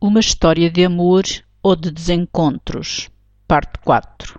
[0.00, 1.24] Uma história de amor
[1.60, 3.10] ou de desencontros.
[3.48, 4.38] Parte 4.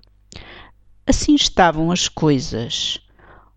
[1.05, 3.01] Assim estavam as coisas.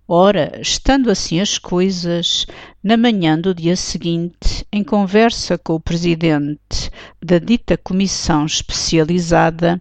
[0.09, 2.45] Ora, estando assim as coisas,
[2.83, 6.91] na manhã do dia seguinte, em conversa com o presidente
[7.25, 9.80] da dita comissão especializada,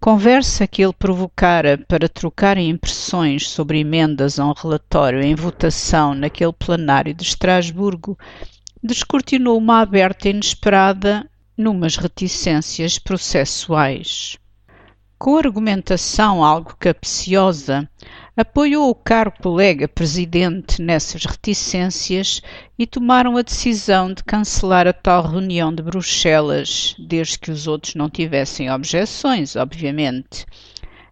[0.00, 6.52] conversa que ele provocara para trocarem impressões sobre emendas a um relatório em votação naquele
[6.52, 8.18] plenário de Estrasburgo,
[8.82, 11.24] descortinou uma aberta inesperada
[11.56, 14.38] numas reticências processuais.
[15.18, 17.88] Com argumentação algo capciosa,
[18.36, 22.42] apoiou o caro colega presidente nessas reticências
[22.76, 27.94] e tomaram a decisão de cancelar a tal reunião de Bruxelas, desde que os outros
[27.94, 30.44] não tivessem objeções, obviamente,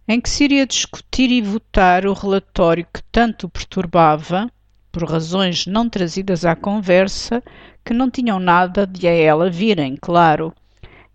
[0.07, 4.51] em que se iria discutir e votar o relatório que tanto perturbava,
[4.91, 7.41] por razões não trazidas à conversa,
[7.83, 10.53] que não tinham nada de a ela virem, claro,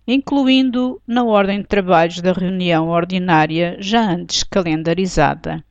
[0.06, 5.64] incluindo na ordem de trabalhos da reunião ordinária já antes calendarizada.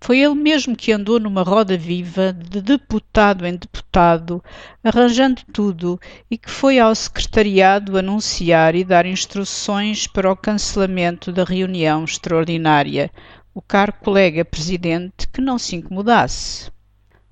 [0.00, 4.44] Foi ele mesmo que andou numa roda viva, de deputado em deputado,
[4.84, 5.98] arranjando tudo,
[6.30, 13.10] e que foi ao secretariado anunciar e dar instruções para o cancelamento da reunião extraordinária,
[13.56, 16.70] o caro colega presidente que não se incomodasse.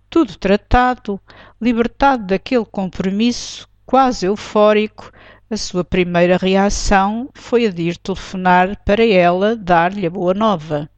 [0.09, 1.21] Tudo tratado,
[1.61, 5.13] libertado daquele compromisso, quase eufórico,
[5.51, 10.89] a sua primeira reação foi a de ir telefonar para ela dar-lhe a boa nova.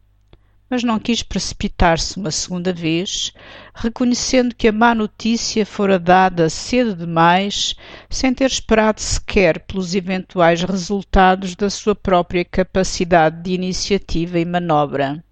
[0.69, 3.33] Mas não quis precipitar-se uma segunda vez,
[3.75, 7.75] reconhecendo que a má notícia fora dada cedo demais,
[8.11, 15.25] sem ter esperado sequer pelos eventuais resultados da sua própria capacidade de iniciativa e manobra.